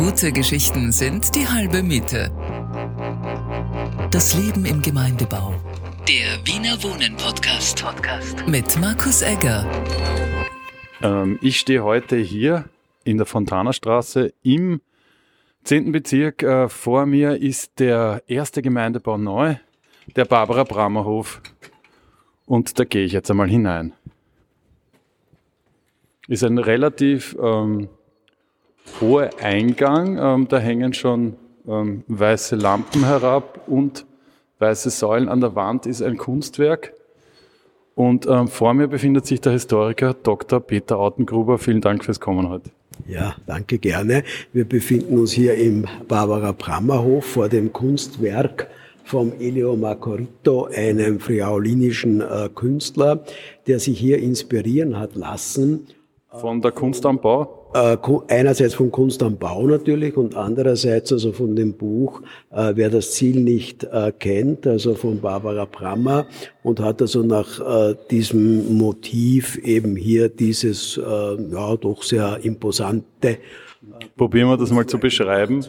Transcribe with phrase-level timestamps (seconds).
[0.00, 2.30] Gute Geschichten sind die halbe Miete.
[4.10, 5.52] Das Leben im Gemeindebau.
[6.08, 7.84] Der Wiener Wohnen Podcast.
[7.84, 8.48] Podcast.
[8.48, 9.70] Mit Markus Egger.
[11.02, 12.64] Ähm, ich stehe heute hier
[13.04, 14.80] in der Fontanerstraße im
[15.64, 15.92] 10.
[15.92, 16.42] Bezirk.
[16.44, 19.56] Äh, vor mir ist der erste Gemeindebau neu,
[20.16, 21.42] der Barbara Bramerhof.
[22.46, 23.92] Und da gehe ich jetzt einmal hinein.
[26.26, 27.90] Ist ein relativ ähm,
[29.00, 30.18] hoher Eingang.
[30.18, 31.36] Ähm, da hängen schon
[31.68, 34.06] ähm, weiße Lampen herab und
[34.58, 35.28] weiße Säulen.
[35.28, 36.92] An der Wand ist ein Kunstwerk.
[37.94, 40.60] Und ähm, vor mir befindet sich der Historiker Dr.
[40.60, 41.58] Peter Autengruber.
[41.58, 42.70] Vielen Dank fürs Kommen heute.
[43.06, 44.24] Ja, danke gerne.
[44.52, 48.68] Wir befinden uns hier im Barbara Brammerhof vor dem Kunstwerk
[49.04, 53.24] vom Elio Macorito, einem friaulinischen äh, Künstler,
[53.66, 55.88] der sich hier inspirieren hat lassen.
[56.32, 57.70] Von der Kunst am Bau?
[57.74, 57.96] Äh,
[58.28, 63.12] einerseits von Kunst am Bau natürlich und andererseits also von dem Buch äh, Wer das
[63.12, 66.26] Ziel nicht äh, kennt, also von Barbara Brammer
[66.62, 67.60] und hat also nach
[68.10, 73.38] diesem Motiv eben hier dieses ja doch sehr imposante.
[74.16, 75.64] Probieren wir das mal zu beschreiben.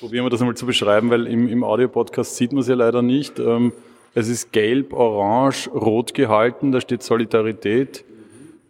[0.00, 3.00] Probieren wir das mal zu beschreiben, weil im, im Audiopodcast sieht man es ja leider
[3.02, 3.38] nicht.
[3.38, 3.72] Ähm,
[4.14, 8.04] es ist gelb, orange, rot gehalten, da steht Solidarität.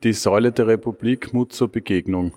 [0.05, 2.33] Die Säule der Republik, Mut zur Begegnung.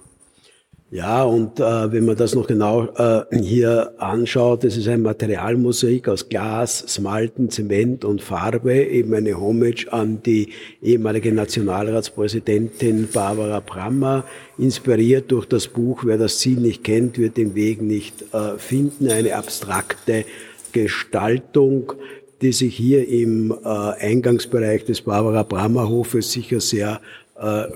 [0.89, 6.07] Ja, und äh, wenn man das noch genau äh, hier anschaut, das ist ein Materialmosaik
[6.07, 14.23] aus Glas, Smalten, Zement und Farbe, eben eine Homage an die ehemalige Nationalratspräsidentin Barbara Brammer,
[14.57, 19.11] inspiriert durch das Buch Wer das Ziel nicht kennt, wird den Weg nicht äh, finden,
[19.11, 20.23] eine abstrakte
[20.71, 21.91] Gestaltung,
[22.41, 27.01] die sich hier im äh, Eingangsbereich des Barbara Brammer Hofes sicher sehr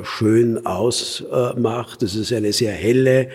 [0.03, 2.01] schön ausmacht.
[2.01, 3.29] Das ist eine sehr helle,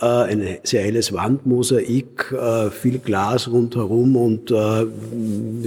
[0.00, 4.52] äh, ein sehr helles Wandmosaik, äh, viel Glas rundherum und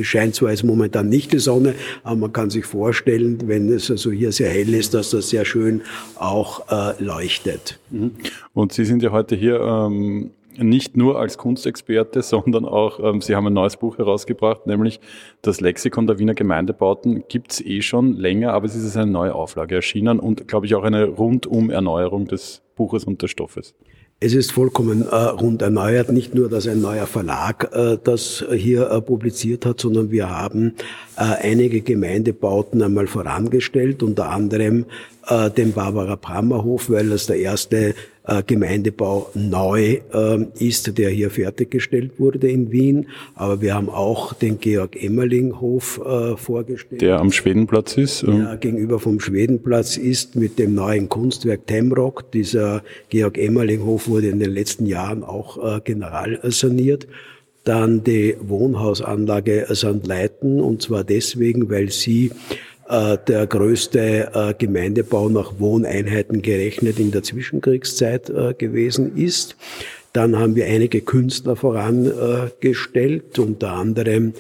[0.04, 4.12] scheint zwar jetzt momentan nicht die Sonne, aber man kann sich vorstellen, wenn es also
[4.12, 5.82] hier sehr hell ist, dass das sehr schön
[6.16, 6.66] auch
[7.00, 7.80] leuchtet.
[7.90, 8.12] Mhm.
[8.54, 13.36] Und Sie sind ja heute hier ähm nicht nur als Kunstexperte, sondern auch, ähm, Sie
[13.36, 15.00] haben ein neues Buch herausgebracht, nämlich
[15.42, 19.76] das Lexikon der Wiener Gemeindebauten gibt's eh schon länger, aber es ist eine neue Auflage
[19.76, 23.76] erschienen und, glaube ich, auch eine rundum Erneuerung des Buches und des Stoffes.
[24.26, 26.10] Es ist vollkommen äh, rund erneuert.
[26.10, 30.76] Nicht nur, dass ein neuer Verlag äh, das hier äh, publiziert hat, sondern wir haben
[31.18, 34.86] äh, einige Gemeindebauten einmal vorangestellt, unter anderem
[35.28, 37.96] äh, den Barbara Brammerhof, weil das der erste
[38.48, 43.08] Gemeindebau neu äh, ist, der hier fertiggestellt wurde in Wien.
[43.36, 47.02] Aber wir haben auch den Georg-Emmerling-Hof äh, vorgestellt.
[47.02, 48.24] Der am Schwedenplatz ist?
[48.26, 52.32] Der gegenüber vom Schwedenplatz ist mit dem neuen Kunstwerk Temrock.
[52.32, 57.08] Dieser Georg-Emmerling-Hof wurde in den letzten Jahren auch äh, general saniert
[57.64, 60.06] dann die Wohnhausanlage St.
[60.06, 62.34] Leiten und zwar deswegen, weil sie äh,
[62.90, 69.56] der größte äh, Gemeindebau nach Wohneinheiten gerechnet in der Zwischenkriegszeit äh, gewesen ist.
[70.12, 74.34] Dann haben wir einige Künstler vorangestellt, unter anderem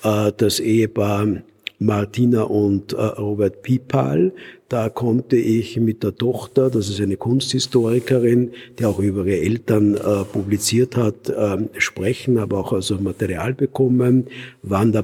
[0.00, 1.42] das Ehepaar
[1.78, 4.32] Martina und Robert Pipal.
[4.70, 9.98] Da konnte ich mit der Tochter, das ist eine Kunsthistorikerin, die auch über ihre Eltern
[10.32, 11.30] publiziert hat,
[11.76, 14.28] sprechen, aber auch also Material bekommen.
[14.62, 15.02] Wanda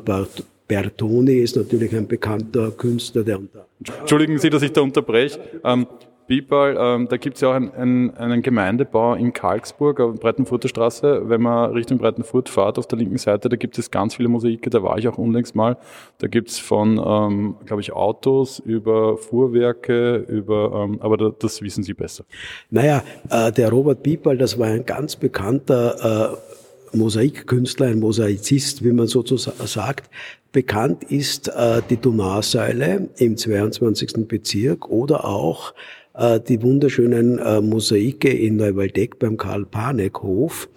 [0.67, 3.67] Bertoni ist natürlich ein bekannter Künstler, der unter.
[4.01, 5.39] Entschuldigen Sie, dass ich da unterbreche.
[5.63, 5.87] Ähm,
[6.27, 10.69] Bibal, ähm, da gibt es ja auch einen, einen, einen, Gemeindebau in Karlsburg, auf Breitenfurter
[10.69, 11.29] Straße.
[11.29, 14.71] Wenn man Richtung Breitenfurt fährt, auf der linken Seite, da gibt es ganz viele Mosaike,
[14.71, 15.77] da war ich auch unlängst mal.
[16.19, 21.61] Da gibt es von, ähm, glaube ich, Autos über Fuhrwerke, über, ähm, aber da, das
[21.61, 22.25] wissen Sie besser.
[22.71, 26.64] Naja, äh, der Robert Bibal, das war ein ganz bekannter äh,
[26.95, 30.11] Mosaikkünstler, ein Mosaizist, wie man sozusagen sagt.
[30.53, 34.29] Bekannt ist äh, die Donausäule im 22.
[34.29, 35.75] Bezirk oder auch
[36.15, 40.69] äh, die wunderschönen äh, Mosaike in Neuwaldeck beim Karl-Panek-Hof.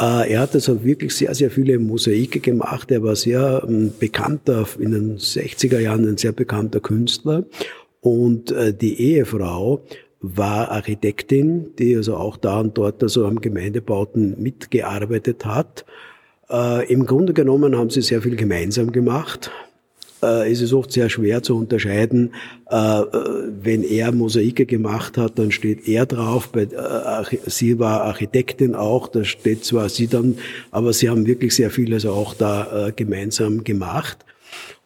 [0.00, 2.90] Äh, er hat also wirklich sehr, sehr viele Mosaike gemacht.
[2.90, 7.44] Er war sehr ähm, bekannter, in den 60er Jahren ein sehr bekannter Künstler.
[8.00, 9.82] Und äh, die Ehefrau
[10.20, 15.84] war Architektin, die also auch da und dort also am Gemeindebauten mitgearbeitet hat.
[16.50, 19.50] Äh, Im Grunde genommen haben sie sehr viel gemeinsam gemacht.
[20.22, 22.34] Äh, es ist oft sehr schwer zu unterscheiden,
[22.68, 28.74] äh, wenn er Mosaike gemacht hat, dann steht er drauf, bei, äh, sie war Architektin
[28.74, 30.36] auch, da steht zwar sie dann,
[30.70, 34.18] aber sie haben wirklich sehr viel also auch da äh, gemeinsam gemacht.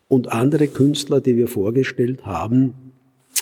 [0.07, 2.84] Und andere Künstler, die wir vorgestellt haben,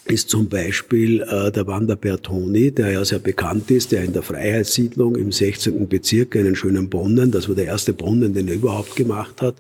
[0.07, 4.23] ist zum Beispiel äh, der Wander Bertoni, der ja sehr bekannt ist, der in der
[4.23, 5.89] Freiheitssiedlung im 16.
[5.89, 9.57] Bezirk einen schönen Brunnen, das war der erste Brunnen, den er überhaupt gemacht hat,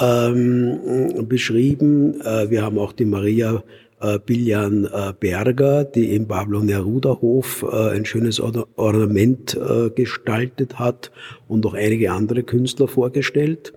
[0.00, 2.20] ähm, beschrieben.
[2.20, 3.62] Äh, wir haben auch die Maria
[4.00, 10.78] äh, Biljan äh, Berger, die im Pablo Neruda Hof äh, ein schönes Ornament äh, gestaltet
[10.78, 11.10] hat
[11.48, 13.72] und auch einige andere Künstler vorgestellt.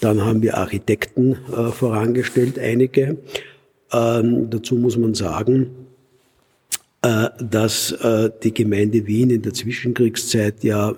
[0.00, 3.18] Dann haben wir Architekten äh, vorangestellt, einige.
[3.94, 5.70] Ähm, dazu muss man sagen,
[7.02, 10.94] äh, dass äh, die Gemeinde Wien in der Zwischenkriegszeit ja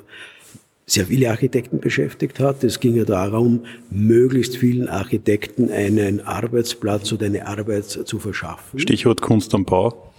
[0.87, 2.62] sehr viele Architekten beschäftigt hat.
[2.62, 8.78] Es ging ja darum, möglichst vielen Architekten einen Arbeitsplatz oder eine Arbeit zu verschaffen.
[8.78, 10.12] Stichwort Kunst am Bau.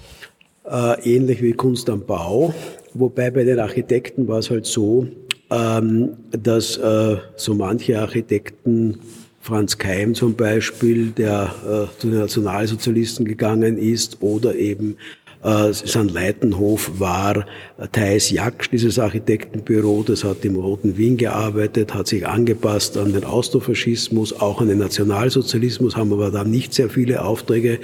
[0.70, 2.54] Äh, ähnlich wie Kunst am Bau.
[2.94, 5.08] Wobei bei den Architekten war es halt so,
[5.50, 9.00] ähm, dass äh, so manche Architekten
[9.48, 14.98] Franz Keim zum Beispiel, der äh, zu den Nationalsozialisten gegangen ist, oder eben
[15.42, 17.46] äh, sein Leitenhof war
[17.78, 23.14] äh, Thais Jaksch, dieses Architektenbüro, das hat im Roten Wien gearbeitet, hat sich angepasst an
[23.14, 27.80] den Austrofaschismus, auch an den Nationalsozialismus, haben aber dann nicht sehr viele Aufträge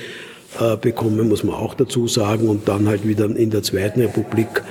[0.60, 4.64] äh, bekommen, muss man auch dazu sagen, und dann halt wieder in der Zweiten Republik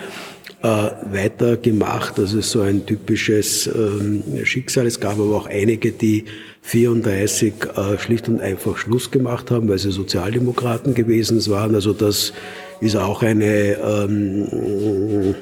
[0.62, 2.18] äh, weitergemacht.
[2.18, 4.86] Das ist so ein typisches ähm, Schicksal.
[4.86, 6.24] Es gab aber auch einige, die
[6.62, 11.74] 34 äh, schlicht und einfach Schluss gemacht haben, weil sie Sozialdemokraten gewesen waren.
[11.74, 12.32] Also das
[12.80, 15.34] ist auch eine, ähm,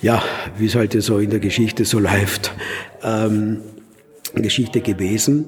[0.00, 0.22] ja,
[0.58, 2.52] wie es halt so in der Geschichte so läuft,
[3.02, 3.62] ähm,
[4.34, 5.46] Geschichte gewesen.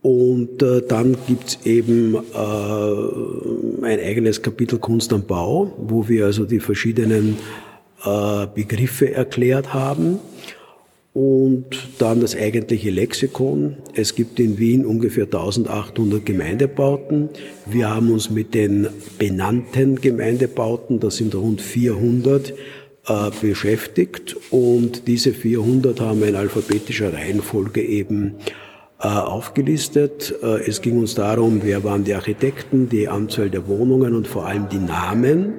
[0.00, 6.44] Und äh, dann gibt's eben äh, ein eigenes Kapitel Kunst am Bau, wo wir also
[6.44, 7.36] die verschiedenen
[8.04, 10.18] äh, Begriffe erklärt haben.
[11.14, 11.66] Und
[11.98, 13.76] dann das eigentliche Lexikon.
[13.94, 17.28] Es gibt in Wien ungefähr 1800 Gemeindebauten.
[17.66, 18.88] Wir haben uns mit den
[19.18, 22.54] benannten Gemeindebauten, das sind rund 400,
[23.08, 24.36] äh, beschäftigt.
[24.50, 28.36] Und diese 400 haben wir in alphabetischer Reihenfolge eben
[28.98, 30.34] äh, aufgelistet.
[30.66, 34.70] Es ging uns darum, wer waren die Architekten, die Anzahl der Wohnungen und vor allem
[34.70, 35.54] die Namen.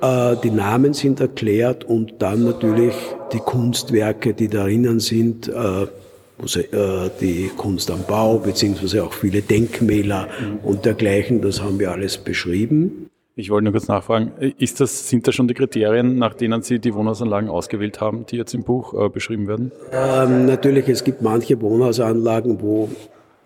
[0.00, 2.94] Äh, die Namen sind erklärt und dann natürlich
[3.32, 10.26] die Kunstwerke, die darinnen sind, äh, äh, die Kunst am Bau, beziehungsweise auch viele Denkmäler
[10.26, 10.58] mhm.
[10.62, 13.08] und dergleichen, das haben wir alles beschrieben.
[13.36, 16.78] Ich wollte nur kurz nachfragen, ist das, sind das schon die Kriterien, nach denen Sie
[16.78, 19.72] die Wohnhausanlagen ausgewählt haben, die jetzt im Buch äh, beschrieben werden?
[19.92, 22.90] Ähm, natürlich, es gibt manche Wohnhausanlagen, wo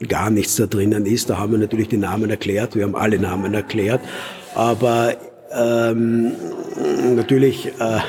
[0.07, 1.31] gar nichts da drinnen ist.
[1.31, 4.01] Da haben wir natürlich die Namen erklärt, wir haben alle Namen erklärt.
[4.55, 5.15] Aber
[5.53, 6.33] ähm,
[7.15, 8.01] natürlich äh,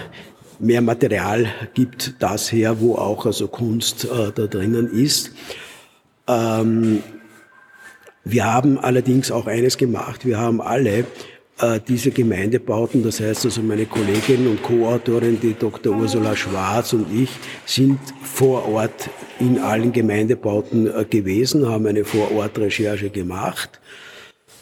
[0.60, 5.32] mehr Material gibt das her, wo auch also Kunst äh, da drinnen ist.
[6.28, 7.02] Ähm,
[8.24, 11.06] wir haben allerdings auch eines gemacht, wir haben alle
[11.60, 15.96] äh, diese Gemeindebauten, das heißt also meine Kollegin und Co-Autorin, die Dr.
[15.96, 17.30] Ursula Schwarz und ich,
[17.66, 19.10] sind vor Ort
[19.40, 23.80] in allen Gemeindebauten äh, gewesen, haben eine Vorortrecherche gemacht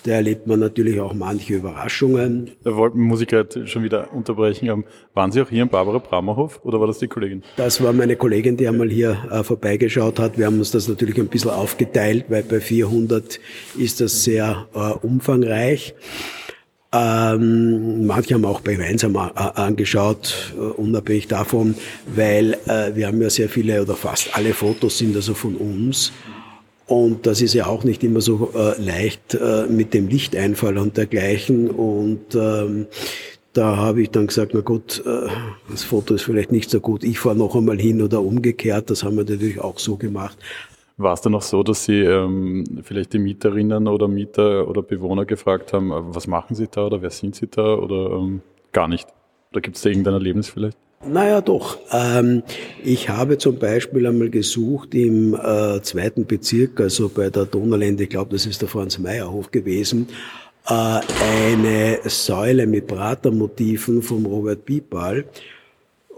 [0.07, 2.51] da erlebt man natürlich auch manche Überraschungen.
[2.63, 4.69] Da muss ich gerade schon wieder unterbrechen.
[4.69, 7.43] Ähm, waren Sie auch hier im Barbara Bramerhof oder war das die Kollegin?
[7.57, 10.37] Das war meine Kollegin, die einmal hier äh, vorbeigeschaut hat.
[10.37, 13.39] Wir haben uns das natürlich ein bisschen aufgeteilt, weil bei 400
[13.77, 15.93] ist das sehr äh, umfangreich.
[16.93, 21.75] Ähm, manche haben auch gemeinsam äh, angeschaut, äh, unabhängig davon,
[22.15, 26.13] weil äh, wir haben ja sehr viele oder fast alle Fotos sind also von uns.
[26.87, 30.95] Und das ist ja auch nicht immer so äh, leicht äh, mit dem Lichteinfall und
[30.95, 31.69] dergleichen.
[31.69, 32.87] Und ähm,
[33.51, 35.27] da habe ich dann gesagt, na gut, äh,
[35.69, 37.03] das Foto ist vielleicht nicht so gut.
[37.03, 38.89] Ich fahre noch einmal hin oder umgekehrt.
[38.89, 40.37] Das haben wir natürlich auch so gemacht.
[40.95, 45.25] War es dann auch so, dass Sie ähm, vielleicht die Mieterinnen oder Mieter oder Bewohner
[45.25, 48.41] gefragt haben, äh, was machen Sie da oder wer sind Sie da oder ähm,
[48.71, 49.07] gar nicht?
[49.51, 50.77] Oder gibt es da irgendein Erlebnis vielleicht?
[51.05, 51.77] Naja, doch.
[51.91, 52.43] Ähm,
[52.83, 58.09] ich habe zum Beispiel einmal gesucht im äh, zweiten Bezirk, also bei der Donaulände, ich
[58.09, 60.07] glaube, das ist der Franz-Meyer-Hof gewesen,
[60.67, 65.25] äh, eine Säule mit Pratermotiven vom Robert Bipal.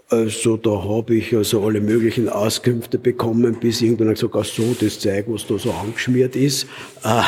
[0.10, 5.00] Also da habe ich also alle möglichen Auskünfte bekommen, bis irgendwann gesagt, ach so, das
[5.00, 6.68] Zeug, was da so angeschmiert ist,
[7.04, 7.22] äh,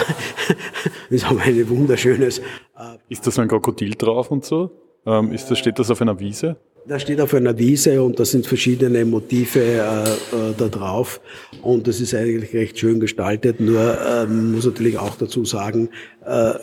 [1.12, 2.40] das haben ein wunderschönes.
[2.40, 4.72] Äh, ist da so ein Krokodil drauf und so?
[5.06, 6.58] Ähm, ist das, steht das auf einer Wiese?
[6.88, 11.22] Da steht auf einer Wiese und da sind verschiedene Motive äh, äh, da drauf
[11.62, 13.60] und das ist eigentlich recht schön gestaltet.
[13.60, 15.90] Nur ähm, muss natürlich auch dazu sagen,
[16.26, 16.54] äh,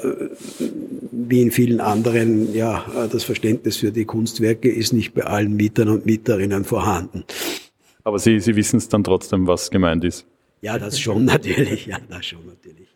[1.13, 5.55] wie in vielen anderen, ja, äh, das Verständnis für die Kunstwerke ist nicht bei allen
[5.55, 7.23] Mietern und Mieterinnen vorhanden.
[8.03, 10.27] Aber Sie, Sie wissen es dann trotzdem, was gemeint ist?
[10.63, 11.87] Ja, das schon natürlich.
[11.87, 12.89] Ja, das schon natürlich.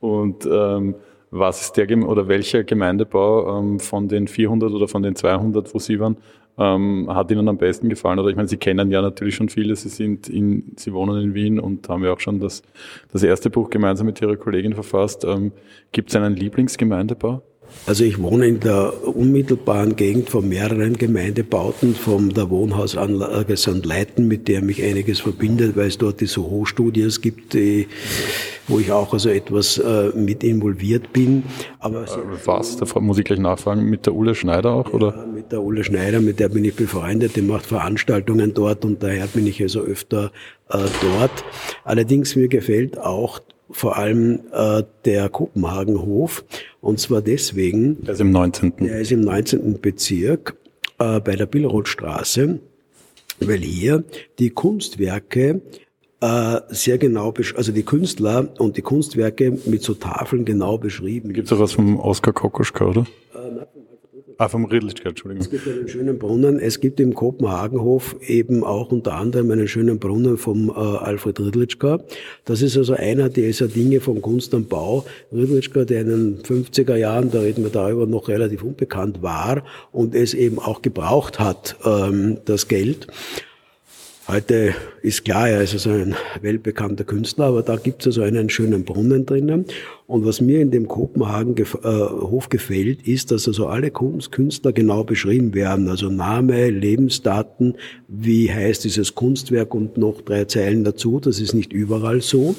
[0.00, 0.96] Und ähm,
[1.30, 5.78] was ist der oder welcher Gemeindebau ähm, von den 400 oder von den 200, wo
[5.78, 6.16] Sie waren,
[6.58, 8.18] ähm, hat Ihnen am besten gefallen?
[8.18, 9.74] Oder ich meine, Sie kennen ja natürlich schon viele.
[9.76, 12.62] Sie sind in, Sie wohnen in Wien und haben ja auch schon das,
[13.12, 15.24] das erste Buch gemeinsam mit Ihrer Kollegin verfasst.
[15.24, 15.52] Ähm,
[15.92, 17.42] Gibt es einen Lieblingsgemeindebau?
[17.86, 23.84] Also ich wohne in der unmittelbaren Gegend von mehreren Gemeindebauten, von der Wohnhausanlage St.
[23.84, 27.86] Leiten, mit der mich einiges verbindet, weil es dort die Soho-Studios gibt, die,
[28.68, 31.42] wo ich auch also etwas äh, mit involviert bin.
[31.78, 32.78] Aber äh, Was?
[32.78, 33.84] Da muss ich gleich nachfragen.
[33.84, 34.88] Mit der Ulle Schneider auch?
[34.88, 35.26] Ja, oder?
[35.26, 37.36] mit der Ulle Schneider, mit der bin ich befreundet.
[37.36, 40.32] Die macht Veranstaltungen dort und daher bin ich also öfter
[40.70, 41.44] äh, dort.
[41.84, 43.40] Allerdings mir gefällt auch
[43.70, 46.44] vor allem äh, der Kopenhagenhof.
[46.80, 48.02] Und zwar deswegen.
[48.04, 48.74] Der ist im 19.
[48.80, 49.80] Der ist im 19.
[49.80, 50.56] Bezirk
[50.98, 52.60] äh, bei der Billrothstraße,
[53.40, 54.04] weil hier
[54.38, 55.62] die Kunstwerke
[56.20, 61.32] äh, sehr genau, also die Künstler und die Kunstwerke mit so Tafeln genau beschrieben.
[61.32, 63.06] Gibt es auch was vom Oskar Kokoschka, oder?
[64.36, 65.44] Ah, vom Riedlichkeit, Entschuldigung.
[65.44, 66.58] Es gibt einen schönen Brunnen.
[66.58, 72.00] Es gibt im Kopenhagenhof eben auch unter anderem einen schönen Brunnen vom äh, Alfred Riedlichka.
[72.44, 75.04] Das ist also einer dieser Dinge vom Kunst am Bau.
[75.32, 79.62] Riedlichka, der in den 50er Jahren, da reden wir darüber, noch relativ unbekannt war
[79.92, 83.06] und es eben auch gebraucht hat, ähm, das Geld.
[84.26, 88.48] Heute ist klar, er ist also ein weltbekannter Künstler, aber da gibt es also einen
[88.48, 89.66] schönen Brunnen drinnen.
[90.06, 95.04] Und was mir in dem Kopenhagen äh, Hof gefällt, ist, dass also alle Künstler genau
[95.04, 95.88] beschrieben werden.
[95.88, 97.76] Also Name, Lebensdaten,
[98.08, 101.20] wie heißt dieses Kunstwerk und noch drei Zeilen dazu.
[101.20, 102.54] Das ist nicht überall so.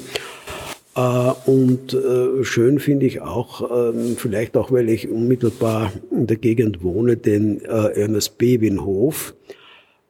[0.95, 6.37] Äh, und äh, schön finde ich auch, ähm, vielleicht auch, weil ich unmittelbar in der
[6.37, 9.64] Gegend wohne, den Ernest Bevin Hof äh,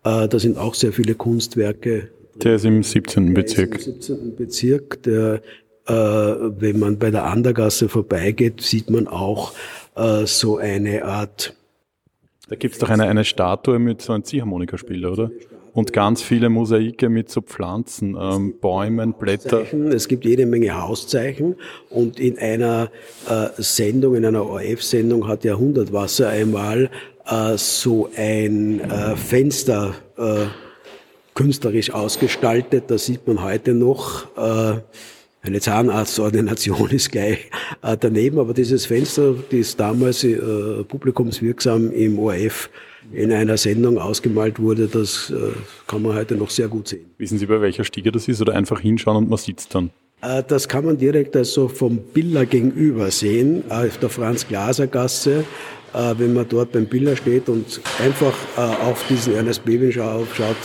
[0.05, 2.09] da sind auch sehr viele Kunstwerke.
[2.35, 3.33] Der ist im 17.
[3.33, 3.75] Bezirk.
[3.75, 4.35] Im 17.
[4.35, 5.03] Bezirk.
[5.03, 5.41] Der,
[5.87, 9.53] äh, wenn man bei der Andergasse vorbeigeht, sieht man auch
[9.95, 11.55] äh, so eine Art.
[12.49, 15.31] Da gibt's doch eine, eine Statue mit so einem Ziehharmonikaspieler, oder?
[15.73, 19.65] Und ganz viele Mosaike mit so Pflanzen, ähm, Bäumen, Blätter.
[19.89, 21.55] Es gibt jede Menge Hauszeichen
[21.89, 22.89] und in einer
[23.29, 26.89] äh, Sendung, in einer ORF-Sendung hat Jahrhundertwasser einmal
[27.27, 30.45] äh, so ein äh, Fenster äh,
[31.33, 32.85] künstlerisch ausgestaltet.
[32.87, 37.51] Da sieht man heute noch, eine Zahnarztordination ist gleich
[37.99, 40.25] daneben, aber dieses Fenster, das damals
[40.87, 42.69] publikumswirksam im ORF
[43.11, 45.33] in einer Sendung ausgemalt wurde, das
[45.87, 47.07] kann man heute noch sehr gut sehen.
[47.17, 49.89] Wissen Sie, bei welcher Stiege das ist oder einfach hinschauen und man sieht es dann?
[50.21, 55.45] Äh, das kann man direkt also vom Biller gegenüber sehen, auf der Franz-Glaser-Gasse.
[55.93, 60.57] Äh, wenn man dort beim Biller steht und einfach äh, auf diesen Ernest Bevin aufschaut,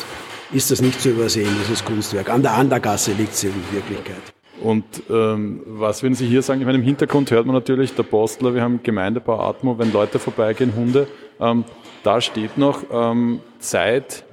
[0.53, 2.29] ist das nicht zu übersehen, dieses Kunstwerk.
[2.29, 4.33] An der Andergasse liegt es in Wirklichkeit.
[4.61, 6.61] Und ähm, was würden Sie hier sagen?
[6.61, 10.19] Ich meine, im Hintergrund hört man natürlich der Postler, wir haben Gemeindebau Atmo, wenn Leute
[10.19, 11.07] vorbeigehen, Hunde.
[11.41, 11.65] Ähm,
[12.03, 14.25] da steht noch ähm, Zeit,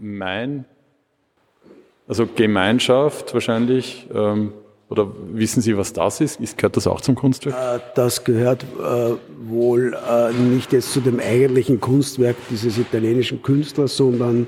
[0.00, 0.64] mein,
[2.08, 4.52] also Gemeinschaft wahrscheinlich, ähm,
[4.88, 6.40] oder wissen Sie, was das ist?
[6.40, 7.54] ist gehört das auch zum Kunstwerk?
[7.54, 9.14] Äh, das gehört äh,
[9.48, 14.46] wohl äh, nicht jetzt zu dem eigentlichen Kunstwerk dieses italienischen Künstlers, sondern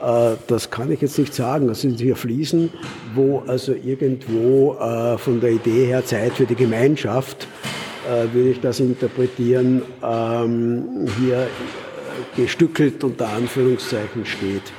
[0.00, 1.68] äh, das kann ich jetzt nicht sagen.
[1.68, 2.72] Das sind hier Fliesen,
[3.14, 7.46] wo also irgendwo äh, von der Idee her Zeit für die Gemeinschaft,
[8.08, 11.46] äh, würde ich das interpretieren, ähm, hier
[12.34, 14.72] gestückelt unter Anführungszeichen steht.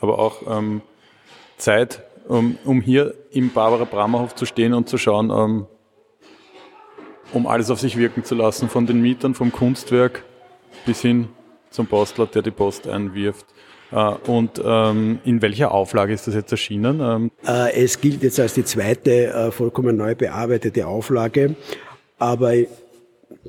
[0.00, 0.82] Aber auch ähm,
[1.56, 5.66] Zeit um, um hier im Barbara Brammerhof zu stehen und zu schauen, um,
[7.32, 10.24] um alles auf sich wirken zu lassen, von den Mietern, vom Kunstwerk
[10.86, 11.28] bis hin
[11.70, 13.46] zum Postler, der die Post einwirft.
[13.92, 17.00] Uh, und ähm, in welcher Auflage ist das jetzt erschienen?
[17.00, 21.54] Ähm uh, es gilt jetzt als die zweite uh, vollkommen neu bearbeitete Auflage,
[22.18, 22.54] aber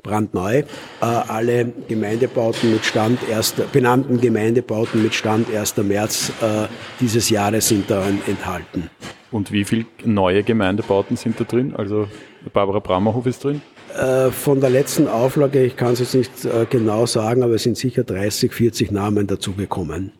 [0.02, 0.58] brandneu.
[0.58, 0.64] Äh,
[1.00, 5.76] alle Gemeindebauten mit Stand 1., benannten Gemeindebauten mit Stand 1.
[5.78, 6.66] März äh,
[7.00, 8.90] dieses Jahres sind darin enthalten.
[9.30, 11.74] Und wie viele neue Gemeindebauten sind da drin?
[11.76, 12.08] Also
[12.52, 13.60] Barbara Brammerhof ist drin?
[13.94, 17.76] Äh, von der letzten Auflage, ich kann es jetzt nicht genau sagen, aber es sind
[17.76, 20.12] sicher 30, 40 Namen dazugekommen.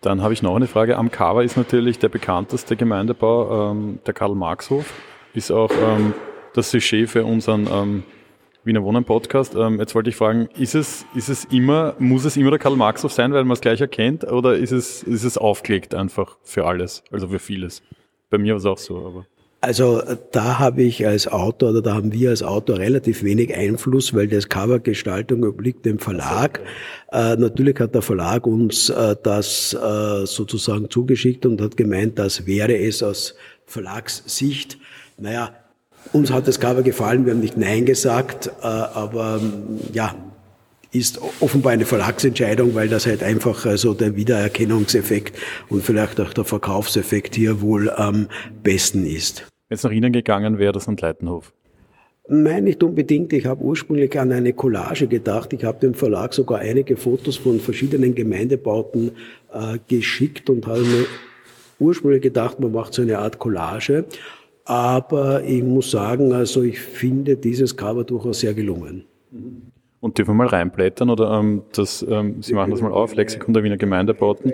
[0.00, 0.96] Dann habe ich noch eine Frage.
[0.98, 4.92] Am Cover ist natürlich der bekannteste Gemeindebau, ähm, der Karl-Marx-Hof.
[5.34, 6.14] Ist auch ähm,
[6.54, 8.02] das Sujet für unseren ähm,
[8.66, 9.54] Wiener Wohnen Podcast.
[9.54, 12.74] Ähm, jetzt wollte ich fragen, ist es, ist es immer, muss es immer der Karl
[12.74, 16.66] Marxhof sein, weil man es gleich erkennt, oder ist es, ist es aufgelegt einfach für
[16.66, 17.82] alles, also für vieles?
[18.28, 19.26] Bei mir war es auch so, aber.
[19.60, 24.12] Also da habe ich als Autor oder da haben wir als Autor relativ wenig Einfluss,
[24.14, 26.60] weil das Covergestaltung obliegt dem Verlag.
[27.12, 32.46] Äh, natürlich hat der Verlag uns äh, das äh, sozusagen zugeschickt und hat gemeint, das
[32.46, 34.76] wäre es aus Verlagssicht.
[35.18, 35.54] Naja,
[36.12, 39.40] uns hat das Cover gefallen, wir haben nicht Nein gesagt, äh, aber
[39.92, 40.14] ja,
[40.92, 45.36] ist offenbar eine Verlagsentscheidung, weil das halt einfach so also der Wiedererkennungseffekt
[45.68, 48.28] und vielleicht auch der Verkaufseffekt hier wohl am
[48.62, 49.46] besten ist.
[49.68, 51.52] Wenn es nach Ihnen gegangen wäre, das an Leitenhof?
[52.28, 53.32] Nein, nicht unbedingt.
[53.32, 55.52] Ich habe ursprünglich an eine Collage gedacht.
[55.52, 59.12] Ich habe dem Verlag sogar einige Fotos von verschiedenen Gemeindebauten
[59.52, 61.06] äh, geschickt und habe mir
[61.78, 64.06] ursprünglich gedacht, man macht so eine Art Collage.
[64.66, 69.04] Aber ich muss sagen, also ich finde dieses Cover durchaus sehr gelungen.
[70.00, 73.54] Und dürfen wir mal reinblättern oder ähm, das, ähm, Sie machen das mal auf, Lexikon
[73.54, 74.52] der Wiener Gemeindebauten.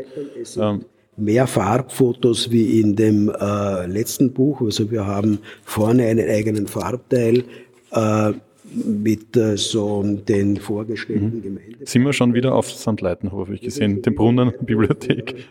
[0.59, 0.85] Ähm,
[1.17, 4.61] mehr Farbfotos wie in dem äh, letzten Buch.
[4.61, 7.45] Also wir haben vorne einen eigenen Farbteil
[7.93, 8.33] äh,
[8.75, 11.43] mit äh, so den vorgestellten mhm.
[11.43, 11.87] Gemeinden.
[11.87, 13.01] Sind wir schon wieder auf St.
[13.01, 15.47] Leitenhof, habe ich gesehen, den Brunnenbibliothek.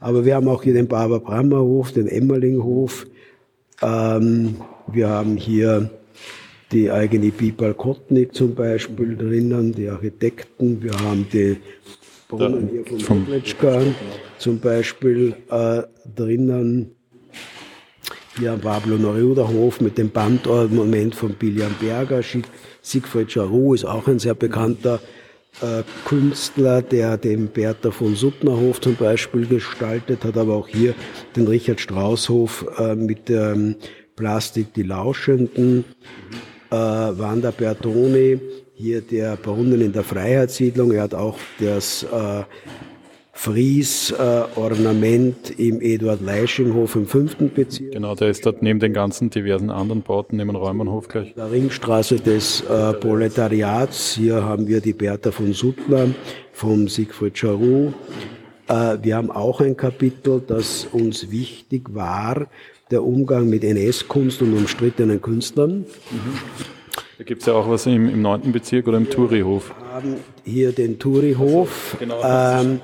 [0.00, 3.06] Aber wir haben auch hier den Barbara-Brammer-Hof, den Emmerlinghof.
[3.84, 5.90] Ähm, wir haben hier
[6.72, 10.82] die eigene Bibal Kotnik zum Beispiel drinnen, die Architekten.
[10.82, 11.58] Wir haben die
[12.28, 13.82] Brunnen hier von Medletschka
[14.38, 15.82] zum Beispiel äh,
[16.16, 16.92] drinnen.
[18.38, 22.22] Hier am Pablo Neruda Hof mit dem Bandornament von Bilian Berger.
[22.80, 25.00] Siegfried Jarou ist auch ein sehr bekannter
[26.04, 30.94] Künstler, der den Bertha von Suttner Hof zum Beispiel gestaltet hat, aber auch hier
[31.36, 33.76] den Richard Strauss Hof äh, mit ähm,
[34.16, 35.84] Plastik Die Lauschenden,
[36.70, 38.40] äh, Wanda Bertoni,
[38.74, 40.92] hier der Brunnen in der Freiheitssiedlung.
[40.92, 42.42] Er hat auch das äh,
[43.34, 47.92] Fries-Ornament äh, im Eduard-Leisching-Hof im fünften Bezirk.
[47.92, 51.34] Genau, der ist dort neben den ganzen diversen anderen Bauten, neben Räumernhof gleich.
[51.34, 54.14] Der Ringstraße des äh, Proletariats.
[54.14, 56.08] Hier haben wir die Bertha von Suttler
[56.52, 57.92] vom Siegfried Charou.
[58.68, 62.46] Äh, wir haben auch ein Kapitel, das uns wichtig war,
[62.90, 65.78] der Umgang mit NS-Kunst und umstrittenen Künstlern.
[65.78, 66.38] Mhm.
[67.18, 68.52] Da gibt es ja auch was im, im 9.
[68.52, 69.72] Bezirk oder im Tourihof.
[69.78, 72.80] Wir haben hier den Tourihof genau, ähm.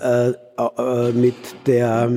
[0.00, 1.34] Äh, äh, mit
[1.66, 2.10] der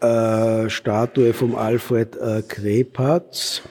[0.00, 3.62] äh, Statue vom Alfred äh, Krepatz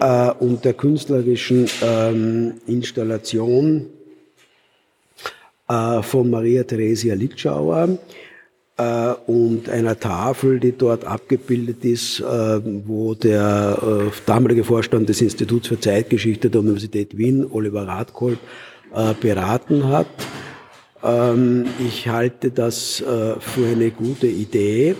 [0.00, 3.86] äh, und der künstlerischen ähm, Installation
[5.68, 7.98] äh, von Maria Theresia Litschauer
[8.76, 12.24] äh, und einer Tafel, die dort abgebildet ist, äh,
[12.86, 18.38] wo der äh, damalige Vorstand des Instituts für Zeitgeschichte der Universität Wien, Oliver Radkolb,
[19.20, 20.08] beraten hat.
[21.02, 24.94] Ähm, ich halte das für eine gute Idee,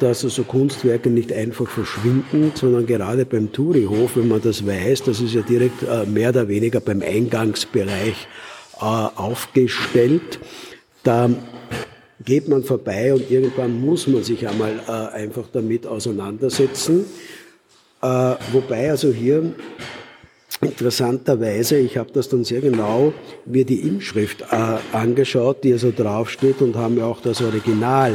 [0.00, 5.20] dass also Kunstwerke nicht einfach verschwinden, sondern gerade beim Tourihof, wenn man das weiß, das
[5.20, 8.26] ist ja direkt mehr oder weniger beim Eingangsbereich
[8.80, 10.40] aufgestellt.
[11.04, 11.30] Da
[12.24, 17.04] geht man vorbei und irgendwann muss man sich einmal äh, einfach damit auseinandersetzen.
[18.00, 18.06] Äh,
[18.52, 19.54] wobei also hier
[20.62, 23.12] interessanterweise, ich habe das dann sehr genau
[23.44, 28.12] mir die Inschrift äh, angeschaut, die also draufsteht und haben mir auch das Original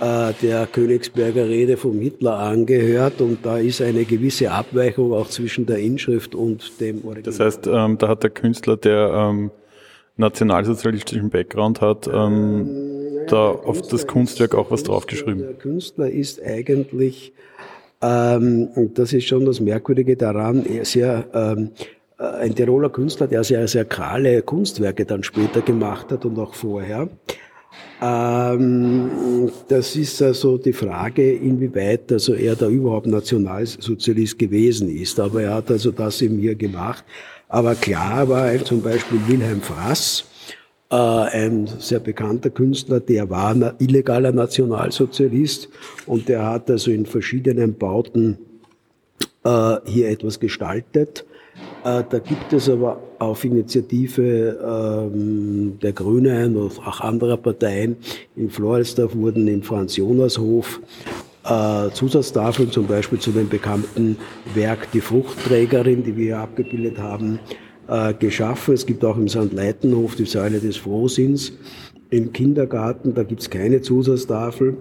[0.00, 5.66] äh, der Königsberger Rede vom Hitler angehört und da ist eine gewisse Abweichung auch zwischen
[5.66, 7.22] der Inschrift und dem Original.
[7.22, 9.50] Das heißt, ähm, da hat der Künstler, der ähm,
[10.16, 12.90] nationalsozialistischen Background hat, ähm,
[13.26, 15.38] da auf das Kunstwerk auch was draufgeschrieben?
[15.38, 17.32] Der Künstler ist eigentlich,
[18.02, 21.70] ähm, das ist schon das Merkwürdige daran, er sehr, ähm,
[22.18, 26.54] äh, ein Tiroler Künstler, der sehr, sehr kahle Kunstwerke dann später gemacht hat und auch
[26.54, 27.08] vorher.
[28.02, 35.20] Ähm, das ist also die Frage, inwieweit also er da überhaupt Nationalsozialist gewesen ist.
[35.20, 37.04] Aber er hat also das eben hier gemacht.
[37.48, 40.24] Aber klar war zum Beispiel Wilhelm Frass,
[40.90, 45.68] ein sehr bekannter Künstler, der war illegaler Nationalsozialist
[46.06, 48.38] und der hat also in verschiedenen Bauten
[49.44, 51.24] äh, hier etwas gestaltet.
[51.84, 54.58] Äh, da gibt es aber auf Initiative
[55.12, 57.96] ähm, der Grünen und auch anderer Parteien
[58.34, 60.80] in Floridsdorf wurden im Franz-Jonas-Hof
[61.94, 64.18] Zusatztafeln, zum Beispiel zu dem bekannten
[64.54, 67.40] Werk Die Fruchtträgerin, die wir hier abgebildet haben,
[67.90, 68.74] äh, geschaffen.
[68.74, 69.52] Es gibt auch im St.
[69.52, 71.52] Leitenhof die Säule des Frohsinns.
[72.10, 74.76] Im Kindergarten, da gibt es keine Zusatztafel.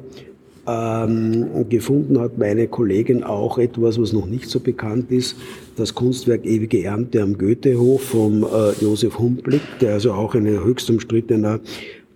[0.68, 5.36] Ähm, gefunden hat meine Kollegin auch etwas, was noch nicht so bekannt ist,
[5.78, 10.90] das Kunstwerk Ewige Ernte am Goethehof vom äh, Josef Humblick, der also auch ein höchst
[10.92, 11.60] umstrittener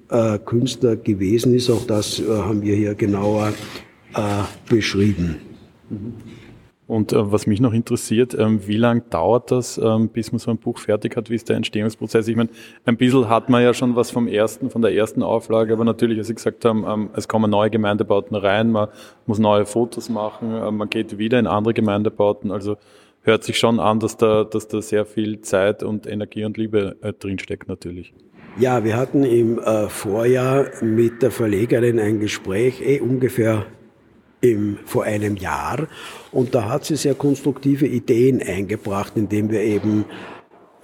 [0.09, 1.71] äh, Künstler gewesen ist.
[1.71, 3.53] Auch das äh, haben wir hier genauer
[4.13, 4.19] äh,
[4.69, 5.37] beschrieben.
[6.85, 10.51] Und äh, was mich noch interessiert, ähm, wie lange dauert das, ähm, bis man so
[10.51, 11.29] ein Buch fertig hat?
[11.29, 12.27] Wie ist der Entstehungsprozess?
[12.27, 12.49] Ich meine,
[12.85, 16.17] ein bisschen hat man ja schon was vom ersten, von der ersten Auflage, aber natürlich,
[16.17, 18.89] als Sie gesagt haben, ähm, es kommen neue Gemeindebauten rein, man
[19.25, 22.51] muss neue Fotos machen, äh, man geht wieder in andere Gemeindebauten.
[22.51, 22.75] Also
[23.21, 26.97] hört sich schon an, dass da, dass da sehr viel Zeit und Energie und Liebe
[27.01, 28.13] äh, drinsteckt natürlich.
[28.59, 33.65] Ja, wir hatten im äh, Vorjahr mit der Verlegerin ein Gespräch, eh ungefähr
[34.43, 35.87] im, vor einem Jahr.
[36.31, 40.05] Und da hat sie sehr konstruktive Ideen eingebracht, indem wir eben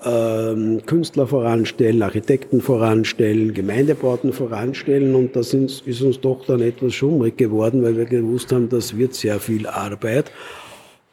[0.05, 5.13] ähm, Künstler voranstellen, Architekten voranstellen, Gemeindebauten voranstellen.
[5.13, 8.97] Und das ist, ist uns doch dann etwas schummrig geworden, weil wir gewusst haben, das
[8.97, 10.31] wird sehr viel Arbeit.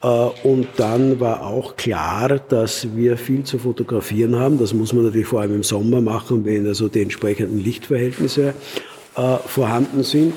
[0.03, 4.59] Äh, und dann war auch klar, dass wir viel zu fotografieren haben.
[4.59, 8.55] Das muss man natürlich vor allem im Sommer machen, wenn also die entsprechenden Lichtverhältnisse
[9.17, 10.35] äh, vorhanden sind.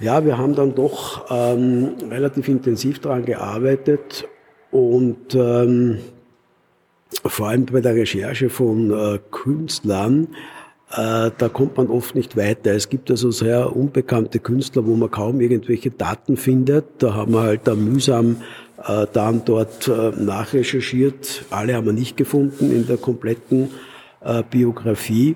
[0.00, 4.28] Ja, wir haben dann doch ähm, relativ intensiv daran gearbeitet
[4.70, 5.98] und ähm,
[7.24, 10.28] vor allem bei der Recherche von äh, Künstlern,
[10.92, 12.74] äh, da kommt man oft nicht weiter.
[12.74, 16.84] Es gibt also sehr unbekannte Künstler, wo man kaum irgendwelche Daten findet.
[17.02, 18.42] Da haben wir halt da mühsam
[18.86, 21.44] äh, dann dort äh, nachrecherchiert.
[21.50, 23.70] Alle haben wir nicht gefunden in der kompletten
[24.20, 25.34] äh, Biografie,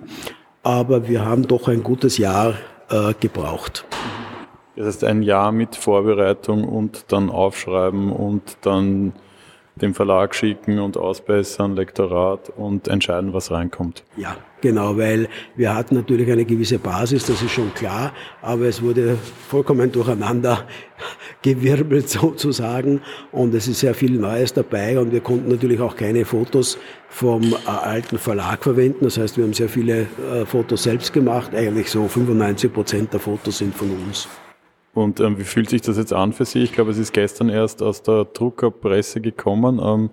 [0.63, 2.55] aber wir haben doch ein gutes Jahr
[2.91, 3.85] äh, gebraucht.
[4.77, 9.13] Das heißt, ein Jahr mit Vorbereitung und dann aufschreiben und dann
[9.77, 14.05] dem Verlag schicken und ausbessern, Lektorat und entscheiden, was reinkommt.
[14.17, 18.83] Ja, genau, weil wir hatten natürlich eine gewisse Basis, das ist schon klar, aber es
[18.83, 19.17] wurde
[19.49, 20.67] vollkommen durcheinander
[21.43, 23.01] gewirbelt sozusagen
[23.33, 27.43] und es ist sehr viel Neues dabei und wir konnten natürlich auch keine Fotos vom
[27.43, 29.05] äh, alten Verlag verwenden.
[29.05, 33.21] Das heißt, wir haben sehr viele äh, Fotos selbst gemacht, eigentlich so 95 Prozent der
[33.21, 34.29] Fotos sind von uns.
[34.95, 36.63] Und ähm, wie fühlt sich das jetzt an für Sie?
[36.63, 39.81] Ich glaube, es ist gestern erst aus der Druckerpresse gekommen.
[39.83, 40.11] Ähm,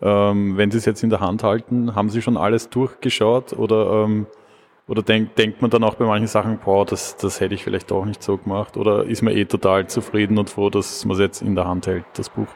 [0.00, 4.04] ähm, wenn Sie es jetzt in der Hand halten, haben Sie schon alles durchgeschaut oder,
[4.04, 4.26] ähm,
[4.88, 7.92] oder denk, denkt man dann auch bei manchen Sachen, boah, das, das hätte ich vielleicht
[7.92, 8.76] auch nicht so gemacht?
[8.76, 11.86] Oder ist man eh total zufrieden und froh, dass man es jetzt in der Hand
[11.86, 12.48] hält, das Buch?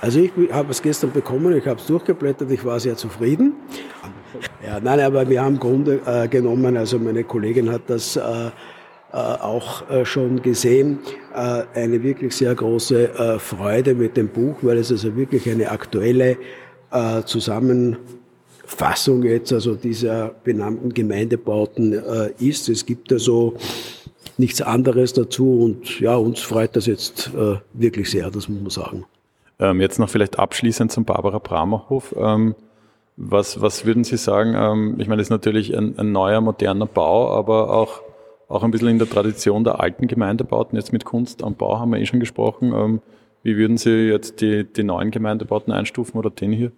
[0.00, 3.54] Also ich habe es gestern bekommen, ich habe es durchgeblättert, ich war sehr zufrieden.
[4.64, 8.50] Ja, nein, aber wir haben Grunde äh, genommen, also meine Kollegin hat das äh,
[9.16, 10.98] auch äh, schon gesehen.
[11.34, 16.36] Äh, eine wirklich sehr große Freude mit dem Buch, weil es also wirklich eine aktuelle
[17.26, 21.92] Zusammenfassung jetzt also dieser benannten Gemeindebauten
[22.38, 22.70] ist.
[22.70, 23.56] Es gibt also
[24.38, 27.30] nichts anderes dazu und ja, uns freut das jetzt
[27.74, 29.04] wirklich sehr, das muss man sagen.
[29.60, 32.14] Ähm, jetzt noch vielleicht abschließend zum Barbara Bramerhof.
[32.16, 32.54] Ähm,
[33.16, 34.54] was, was würden Sie sagen?
[34.56, 38.00] Ähm, ich meine, das ist natürlich ein, ein neuer, moderner Bau, aber auch
[38.48, 40.76] auch ein bisschen in der Tradition der alten Gemeindebauten.
[40.76, 42.72] Jetzt mit Kunst am Bau haben wir eh schon gesprochen.
[42.74, 43.00] Ähm,
[43.42, 46.72] wie würden Sie jetzt die, die neuen Gemeindebauten einstufen oder den hier?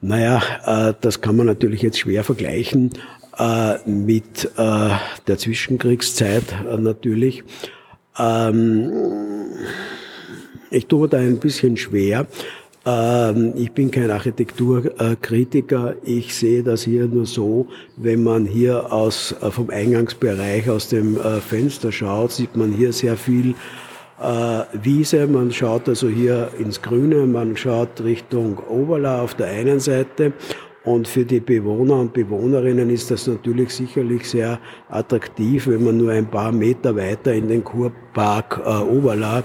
[0.00, 2.90] Naja, äh, das kann man natürlich jetzt schwer vergleichen
[3.38, 4.90] äh, mit äh,
[5.26, 6.44] der Zwischenkriegszeit
[6.78, 7.44] natürlich.
[8.18, 8.90] Ähm,
[10.70, 12.26] ich tue da ein bisschen schwer,
[12.86, 15.94] ich bin kein Architekturkritiker.
[16.04, 17.66] Ich sehe das hier nur so,
[17.96, 22.92] wenn man hier aus, äh, vom Eingangsbereich aus dem äh, Fenster schaut, sieht man hier
[22.92, 23.54] sehr viel
[24.20, 25.26] äh, Wiese.
[25.26, 30.34] Man schaut also hier ins Grüne, man schaut Richtung Oberla auf der einen Seite
[30.84, 34.58] und für die Bewohner und Bewohnerinnen ist das natürlich sicherlich sehr
[34.90, 39.42] attraktiv, wenn man nur ein paar Meter weiter in den Kurpark äh, Oberla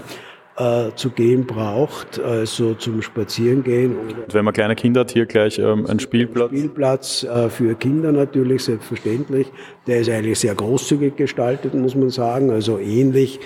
[0.60, 3.96] äh, zu gehen braucht, also zum Spazierengehen.
[3.96, 6.50] Oder wenn man kleine Kinder hat, hier gleich ähm, ein Spielplatz?
[6.50, 9.46] Spielplatz äh, für Kinder natürlich, selbstverständlich.
[9.86, 13.40] Der ist eigentlich sehr großzügig gestaltet, muss man sagen, also ähnlich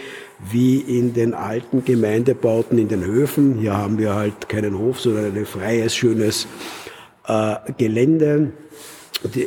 [0.51, 3.59] wie in den alten Gemeindebauten in den Höfen.
[3.59, 6.49] Hier haben wir halt keinen Hof, sondern ein freies, schönes
[7.29, 8.51] äh, Gelände.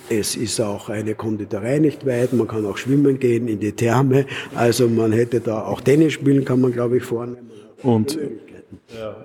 [0.09, 4.25] Es ist auch eine Konditorei nicht weit, man kann auch schwimmen gehen in die Therme.
[4.55, 7.56] Also man hätte da auch Tennis spielen, kann man glaube ich vornehmen.
[7.83, 8.17] Und,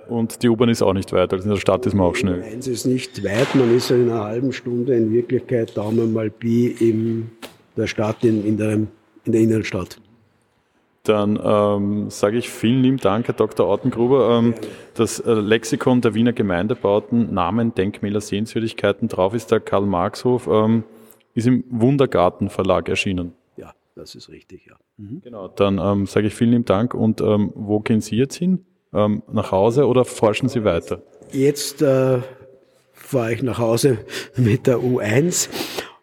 [0.07, 2.43] und die U-Bahn ist auch nicht weit, also in der Stadt ist man auch schnell.
[2.43, 6.67] Eins ist nicht weit, man ist in einer halben Stunde in Wirklichkeit Daumen mal Pi
[6.67, 7.31] in
[7.75, 9.97] der Stadt, in, in, der, in der Innenstadt.
[11.03, 13.67] Dann ähm, sage ich vielen lieben Dank, Herr Dr.
[13.67, 14.37] Autengruber.
[14.37, 14.53] Ähm,
[14.93, 20.83] das äh, Lexikon der Wiener Gemeindebauten, Namen, Denkmäler, Sehenswürdigkeiten, drauf ist der Karl-Marx-Hof, ähm,
[21.33, 23.33] ist im Wundergarten Verlag erschienen.
[23.95, 24.75] Das ist richtig, ja.
[24.97, 25.21] Mhm.
[25.21, 26.93] Genau, dann ähm, sage ich vielen lieben Dank.
[26.93, 28.65] Und ähm, wo gehen Sie jetzt hin?
[28.93, 31.01] Ähm, nach Hause oder forschen Sie weiter?
[31.31, 32.19] Jetzt äh,
[32.91, 33.99] fahre ich nach Hause
[34.35, 35.49] mit der U1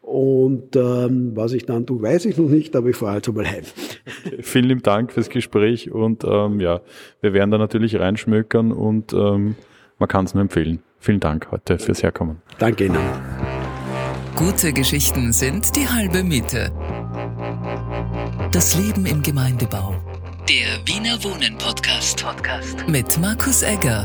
[0.02, 3.46] Und ähm, was ich dann tue, weiß ich noch nicht, aber ich fahre jetzt einmal
[3.46, 3.62] heim.
[4.40, 6.80] Vielen lieben Dank fürs Gespräch und ähm, ja,
[7.20, 9.54] wir werden da natürlich reinschmökern und ähm,
[9.98, 10.82] man kann es nur empfehlen.
[10.98, 12.42] Vielen Dank heute fürs Herkommen.
[12.58, 12.98] Danke Ihnen.
[14.34, 16.72] Gute Geschichten sind die halbe Miete.
[18.52, 19.94] Das Leben im Gemeindebau.
[20.48, 22.20] Der Wiener Wohnen Podcast.
[22.20, 22.88] Podcast.
[22.88, 24.04] Mit Markus Egger.